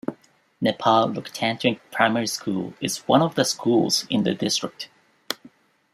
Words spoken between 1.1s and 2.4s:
Loktantrik Primary